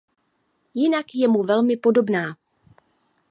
[0.73, 2.35] Jinak je mu velmi podobná.